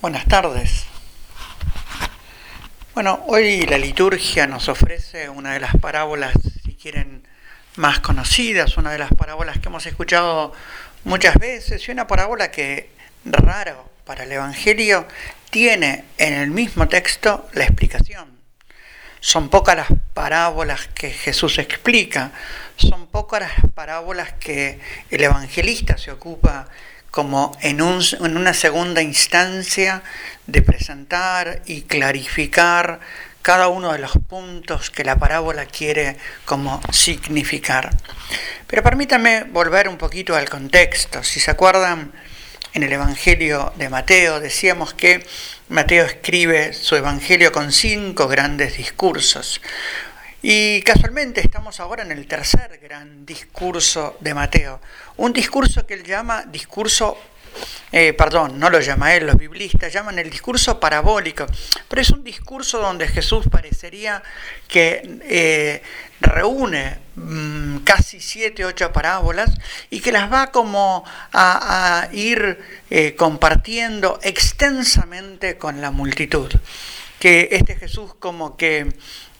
[0.00, 0.84] Buenas tardes.
[2.94, 6.34] Bueno, hoy la liturgia nos ofrece una de las parábolas,
[6.64, 7.26] si quieren,
[7.74, 10.52] más conocidas, una de las parábolas que hemos escuchado
[11.02, 12.90] muchas veces y una parábola que,
[13.24, 15.08] raro para el Evangelio,
[15.50, 18.38] tiene en el mismo texto la explicación.
[19.18, 22.30] Son pocas las parábolas que Jesús explica,
[22.76, 24.78] son pocas las parábolas que
[25.10, 26.68] el evangelista se ocupa
[27.10, 30.02] como en, en una segunda instancia
[30.46, 33.00] de presentar y clarificar
[33.42, 37.90] cada uno de los puntos que la parábola quiere como significar.
[38.66, 41.24] Pero permítanme volver un poquito al contexto.
[41.24, 42.12] Si se acuerdan,
[42.74, 45.26] en el Evangelio de Mateo decíamos que
[45.68, 49.60] Mateo escribe su Evangelio con cinco grandes discursos.
[50.40, 54.80] Y casualmente estamos ahora en el tercer gran discurso de Mateo,
[55.16, 57.18] un discurso que él llama discurso,
[57.90, 61.44] eh, perdón, no lo llama él, los biblistas llaman el discurso parabólico,
[61.88, 64.22] pero es un discurso donde Jesús parecería
[64.68, 65.82] que eh,
[66.20, 69.50] reúne mm, casi siete, ocho parábolas
[69.90, 76.52] y que las va como a, ir eh, compartiendo extensamente con la multitud.
[77.18, 78.92] Que este Jesús como que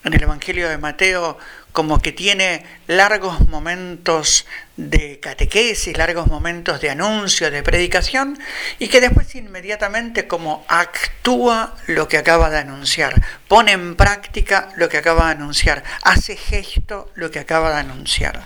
[0.09, 1.39] en el Evangelio de Mateo
[1.73, 8.39] como que tiene largos momentos de catequesis, largos momentos de anuncio, de predicación,
[8.79, 14.89] y que después inmediatamente como actúa lo que acaba de anunciar, pone en práctica lo
[14.89, 18.45] que acaba de anunciar, hace gesto lo que acaba de anunciar.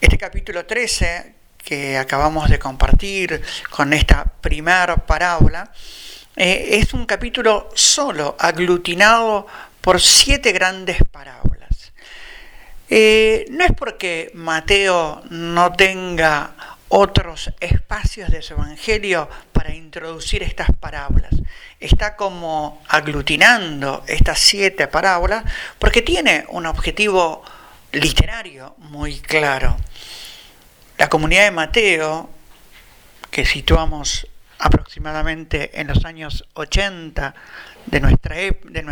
[0.00, 5.70] Este capítulo 13 que acabamos de compartir con esta primera parábola,
[6.36, 9.46] eh, es un capítulo solo, aglutinado
[9.80, 11.92] por siete grandes parábolas.
[12.88, 16.54] Eh, no es porque Mateo no tenga
[16.88, 21.30] otros espacios de su evangelio para introducir estas parábolas.
[21.78, 25.44] Está como aglutinando estas siete parábolas
[25.78, 27.44] porque tiene un objetivo
[27.92, 29.76] literario muy claro.
[30.98, 32.28] La comunidad de Mateo,
[33.30, 34.26] que situamos
[34.60, 37.34] aproximadamente en los años 80
[37.86, 38.84] de nuestra, de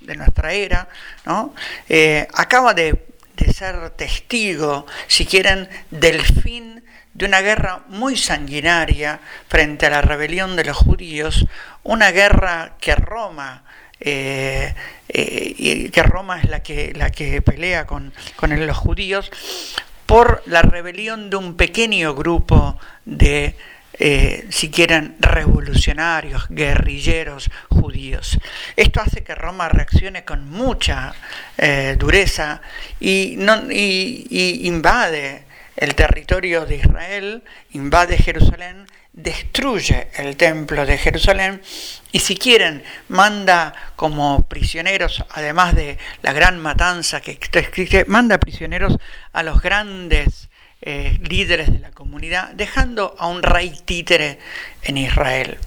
[0.00, 0.88] de nuestra era,
[1.26, 1.54] ¿no?
[1.88, 6.82] Eh, acaba de, de ser testigo, si quieren, del fin
[7.12, 11.46] de una guerra muy sanguinaria frente a la rebelión de los judíos,
[11.82, 13.64] una guerra que Roma
[14.02, 14.74] eh,
[15.08, 19.30] eh, que Roma es la que, la que pelea con, con, los judíos,
[20.06, 23.56] por la rebelión de un pequeño grupo de
[24.02, 28.38] eh, si quieren, revolucionarios, guerrilleros judíos.
[28.74, 31.12] Esto hace que Roma reaccione con mucha
[31.58, 32.62] eh, dureza
[32.98, 33.36] y,
[34.66, 35.44] invade
[35.76, 41.60] el territorio de Israel, invade Jerusalén, destruye el templo de Jerusalén
[42.10, 47.38] y si quieren manda como prisioneros, además de la gran matanza que
[48.06, 48.96] manda prisioneros
[49.34, 50.49] a los grandes
[50.82, 54.38] eh, líderes de la comunidad, dejando a un rey títere
[54.82, 55.58] en Israel.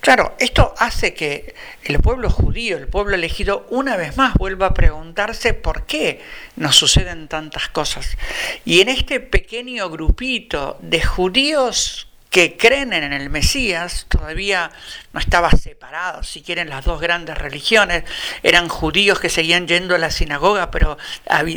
[0.00, 1.54] Claro, esto hace que
[1.84, 6.20] el pueblo judío, el pueblo elegido, una vez más vuelva a preguntarse por qué
[6.56, 8.16] nos suceden tantas cosas.
[8.64, 14.70] Y en este pequeño grupito de judíos que creen en el Mesías, todavía
[15.12, 18.04] no estaba separado, si quieren, las dos grandes religiones,
[18.44, 20.96] eran judíos que seguían yendo a la sinagoga, pero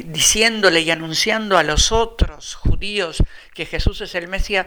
[0.06, 3.24] diciéndole y anunciando a los otros judíos
[3.54, 4.66] que Jesús es el Mesías,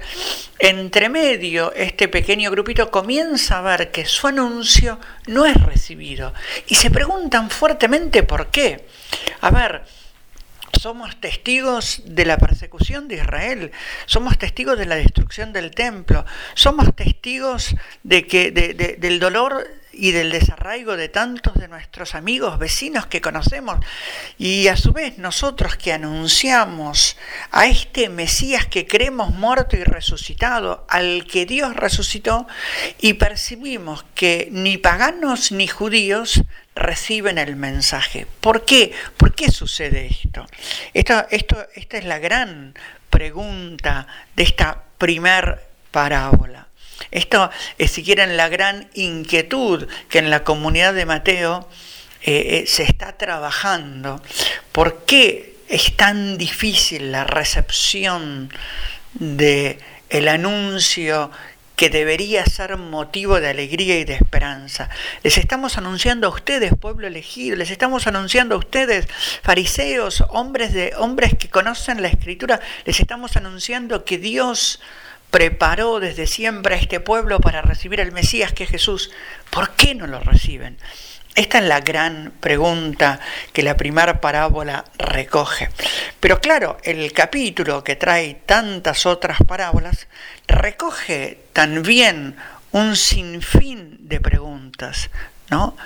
[0.61, 6.33] entre medio este pequeño grupito comienza a ver que su anuncio no es recibido
[6.69, 8.87] y se preguntan fuertemente por qué.
[9.41, 9.83] A ver,
[10.79, 13.73] somos testigos de la persecución de Israel,
[14.07, 18.51] somos testigos de la destrucción del templo, somos testigos de que,
[18.99, 19.67] del dolor
[19.99, 23.79] y del desarraigo de tantos de nuestros amigos, vecinos que conocemos,
[24.39, 27.17] y a su vez nosotros que anunciamos
[27.51, 32.47] a este Mesías que creemos muerto y resucitado, al que Dios resucitó,
[33.01, 36.43] y percibimos que ni paganos ni judíos
[36.75, 38.27] reciben el mensaje.
[38.41, 38.93] ¿Por qué?
[39.16, 40.47] ¿Por qué sucede esto?
[40.93, 42.75] Esto, esto esta es la gran
[43.09, 46.66] pregunta de esta primer parábola.
[47.11, 51.69] Esto es, si quieren, la gran inquietud que en la comunidad de Mateo
[52.23, 54.23] eh, eh, se está trabajando.
[54.73, 58.53] ¿Por qué es tan difícil la recepción
[59.15, 61.31] de el anuncio
[61.77, 64.89] que debería ser motivo de alegría y de esperanza.
[65.23, 69.07] Les estamos anunciando a ustedes, pueblo elegido, les estamos anunciando a ustedes,
[69.43, 74.81] fariseos, hombres, de, hombres que conocen la escritura, les estamos anunciando que Dios
[75.36, 79.10] preparó desde siempre a este pueblo para recibir al Mesías que es Jesús,
[79.50, 80.78] ¿por qué no lo reciben?
[81.34, 83.21] Esta es la gran pregunta
[83.53, 85.68] que la primera parábola recoge.
[86.21, 90.09] Pero claro, el capítulo que trae tantas otras parábolas
[90.47, 92.36] recoge también
[92.72, 95.10] un sinfín de preguntas,
[95.50, 95.77] ¿no?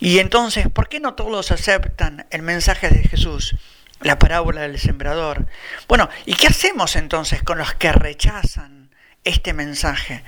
[0.00, 3.56] Y entonces, ¿por qué no todos aceptan el mensaje de Jesús?
[4.02, 5.46] La parábola del sembrador.
[5.88, 8.87] Bueno, ¿y qué hacemos entonces con los que rechazan
[9.24, 10.22] este mensaje?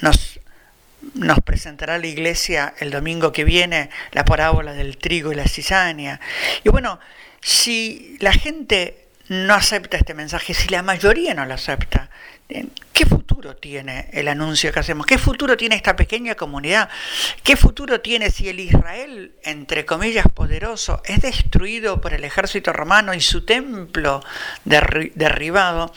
[0.00, 0.38] Nos
[1.14, 6.20] nos presentará la iglesia el domingo que viene la parábola del trigo y la cizaña.
[6.64, 6.98] Y bueno,
[7.40, 12.10] si la gente no acepta este mensaje, si la mayoría no lo acepta,
[12.92, 15.06] ¿qué futuro tiene el anuncio que hacemos?
[15.06, 16.88] ¿Qué futuro tiene esta pequeña comunidad?
[17.42, 23.12] ¿Qué futuro tiene si el Israel, entre comillas, poderoso, es destruido por el ejército romano
[23.14, 24.22] y su templo
[24.64, 25.92] derribado?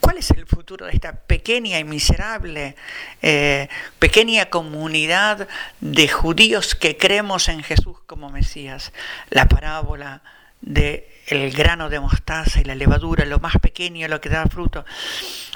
[0.00, 2.74] ¿Cuál es el futuro de esta pequeña y miserable,
[3.22, 3.68] eh,
[3.98, 5.48] pequeña comunidad
[5.80, 8.92] de judíos que creemos en Jesús como Mesías?
[9.28, 10.22] La parábola
[10.60, 14.84] de el grano de mostaza y la levadura, lo más pequeño, lo que da fruto.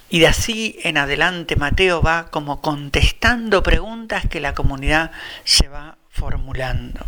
[0.08, 5.10] Y de así en adelante Mateo va como contestando preguntas que la comunidad
[5.42, 7.04] se va formulando.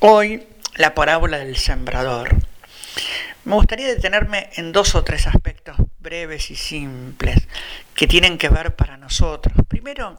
[0.00, 0.46] Hoy
[0.76, 2.49] la parábola del sembrador.
[3.44, 7.46] Me gustaría detenerme en dos o tres aspectos breves y simples
[7.94, 9.54] que tienen que ver para nosotros.
[9.68, 10.18] Primero,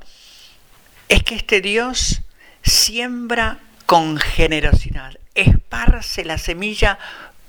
[1.08, 2.22] es que este Dios
[2.64, 6.98] siembra con generosidad, esparce la semilla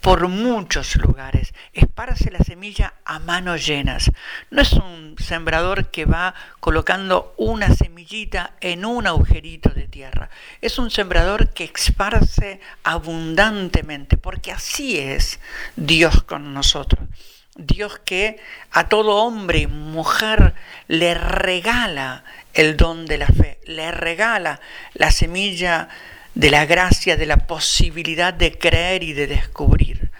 [0.02, 4.10] por muchos lugares, esparce la semilla a manos llenas.
[4.50, 10.28] No es un sembrador que va colocando una semillita en un agujerito de tierra,
[10.60, 15.38] es un sembrador que esparce abundantemente, porque así es
[15.76, 17.08] Dios con nosotros.
[17.54, 18.40] Dios que
[18.72, 20.54] a todo hombre y mujer
[20.88, 24.60] le regala el don de la fe, le regala
[24.94, 25.88] la semilla
[26.34, 30.10] de la gracia, de la posibilidad de creer y de descubrir.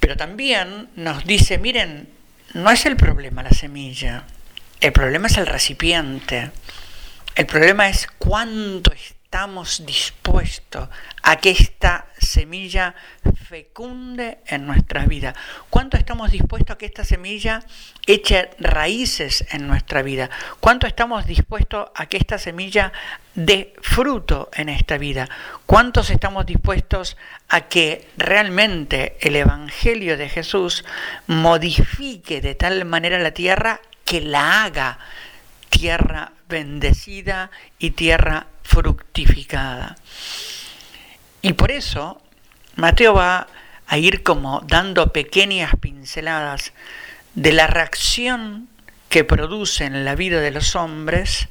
[0.00, 2.08] Pero también nos dice, miren,
[2.54, 4.24] no es el problema la semilla,
[4.80, 6.50] el problema es el recipiente,
[7.34, 8.92] el problema es cuánto
[9.26, 10.88] estamos dispuestos
[11.24, 12.94] a que esta semilla
[13.48, 15.34] fecunde en nuestra vida?
[15.68, 17.60] ¿Cuánto estamos dispuestos a que esta semilla
[18.06, 20.30] eche raíces en nuestra vida?
[20.60, 22.92] ¿Cuánto estamos dispuestos a que esta semilla
[23.34, 25.28] dé fruto en esta vida?
[25.66, 27.16] ¿Cuántos estamos dispuestos
[27.48, 30.84] a que realmente el Evangelio de Jesús
[31.26, 35.00] modifique de tal manera la tierra que la haga
[35.68, 39.96] tierra bendecida y tierra fructificada.
[41.42, 42.20] Y por eso
[42.76, 43.46] Mateo va
[43.86, 46.72] a ir como dando pequeñas pinceladas
[47.34, 48.68] de la reacción
[49.08, 51.48] que produce en la vida de los hombres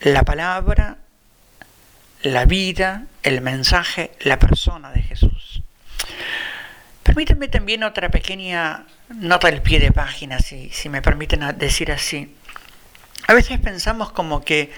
[0.00, 0.98] la palabra,
[2.22, 5.62] la vida, el mensaje, la persona de Jesús.
[7.02, 12.34] Permítanme también otra pequeña nota al pie de página, si, si me permiten decir así.
[13.30, 14.72] A veces pensamos como que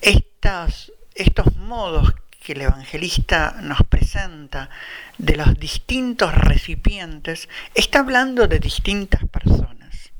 [0.00, 4.70] estos modos que el evangelista nos presenta
[5.18, 10.10] de los distintos recipientes, está hablando de distintas personas.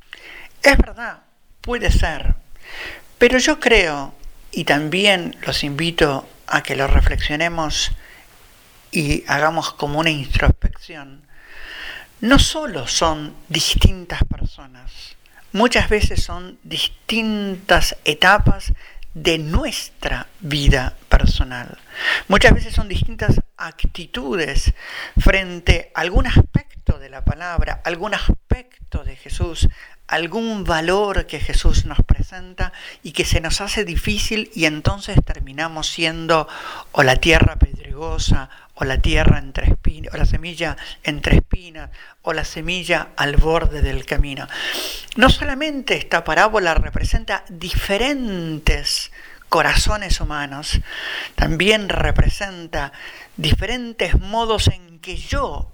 [0.63, 1.23] Es verdad,
[1.63, 2.35] puede ser,
[3.17, 4.15] pero yo creo,
[4.51, 7.93] y también los invito a que lo reflexionemos
[8.91, 11.23] y hagamos como una introspección,
[12.21, 15.17] no solo son distintas personas,
[15.53, 18.73] muchas veces son distintas etapas
[19.15, 21.79] de nuestra vida personal.
[22.29, 24.73] Muchas veces son distintas actitudes
[25.19, 29.69] frente a algún aspecto de la palabra, algún aspecto de Jesús,
[30.07, 32.73] algún valor que Jesús nos presenta
[33.03, 36.47] y que se nos hace difícil y entonces terminamos siendo
[36.93, 41.91] o la tierra pedregosa o la tierra entre espinas, o la semilla entre espinas,
[42.23, 44.47] o la semilla al borde del camino.
[45.17, 49.13] No solamente esta parábola representa diferentes
[49.49, 50.81] corazones humanos,
[51.35, 52.93] también representa
[53.37, 55.72] diferentes modos en que yo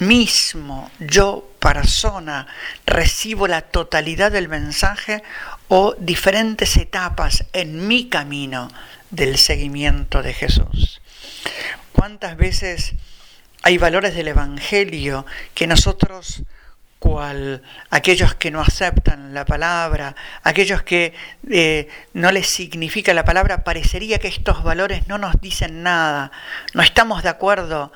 [0.00, 2.46] mismo, yo persona,
[2.86, 5.22] recibo la totalidad del mensaje
[5.68, 8.68] o diferentes etapas en mi camino
[9.10, 11.00] del seguimiento de Jesús.
[11.92, 12.94] ¿Cuántas veces
[13.62, 16.42] hay valores del Evangelio que nosotros,
[16.98, 21.14] cual aquellos que no aceptan la palabra, aquellos que
[21.50, 26.30] eh, no les significa la palabra, parecería que estos valores no nos dicen nada,
[26.74, 27.92] no estamos de acuerdo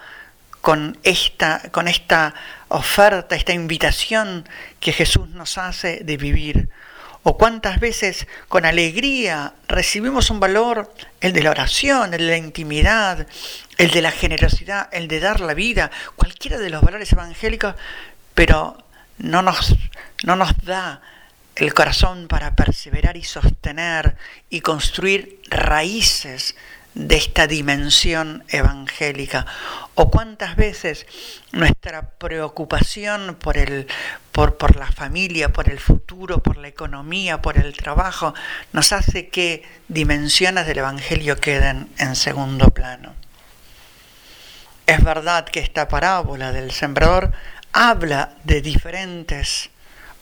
[0.60, 2.34] con esta, con esta
[2.68, 4.48] oferta, esta invitación
[4.78, 6.68] que Jesús nos hace de vivir.
[7.22, 12.36] O cuántas veces con alegría recibimos un valor, el de la oración, el de la
[12.38, 13.26] intimidad,
[13.76, 17.74] el de la generosidad, el de dar la vida, cualquiera de los valores evangélicos,
[18.34, 18.82] pero
[19.18, 19.74] no nos,
[20.24, 21.02] no nos da
[21.56, 24.16] el corazón para perseverar y sostener
[24.48, 26.56] y construir raíces
[26.94, 29.46] de esta dimensión evangélica
[29.94, 31.06] o cuántas veces
[31.52, 33.86] nuestra preocupación por el
[34.32, 38.32] por, por, la familia, por el futuro, por la economía, por el trabajo,
[38.72, 43.14] nos hace que dimensiones del Evangelio queden en segundo plano.
[44.86, 47.32] Es verdad que esta parábola del sembrador
[47.72, 49.70] habla de diferentes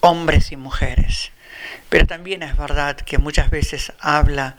[0.01, 1.33] hombres y mujeres,
[1.89, 4.59] pero también es verdad que muchas veces habla de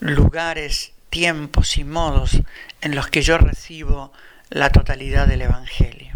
[0.00, 2.40] lugares, tiempos y modos
[2.80, 4.12] en los que yo recibo
[4.50, 6.12] la totalidad del Evangelio.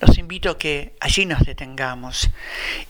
[0.00, 2.30] Los invito a que allí nos detengamos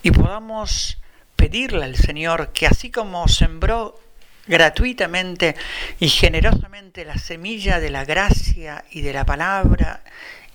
[0.02, 0.98] y podamos
[1.36, 4.00] pedirle al Señor que así como sembró
[4.46, 5.56] gratuitamente
[6.00, 10.02] y generosamente la semilla de la gracia y de la palabra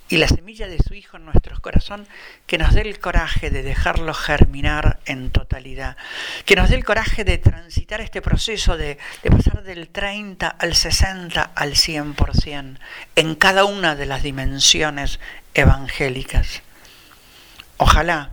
[0.10, 2.08] y la semilla de su Hijo en nuestros corazón,
[2.48, 5.98] que nos dé el coraje de dejarlo germinar en totalidad,
[6.46, 10.75] que nos dé el coraje de transitar este proceso de, de pasar del 30 al
[10.75, 12.80] 60 al 100%
[13.16, 15.20] en cada una de las dimensiones
[15.54, 16.63] evangélicas.
[17.78, 18.32] Ojalá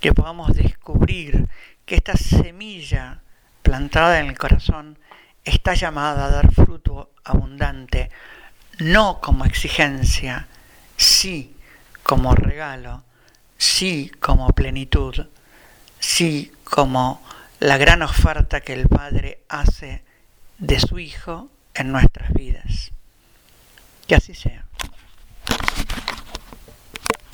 [0.00, 1.48] que podamos descubrir
[1.86, 3.20] que esta semilla
[3.62, 4.98] plantada en el corazón
[5.44, 8.10] está llamada a dar fruto abundante,
[8.78, 10.46] no como exigencia,
[10.96, 11.54] sí
[12.02, 13.02] como regalo,
[13.58, 15.26] sí como plenitud,
[15.98, 17.22] sí como
[17.60, 20.02] la gran oferta que el Padre hace
[20.58, 22.92] de su Hijo en nuestras vidas.
[24.06, 24.65] Que así sea.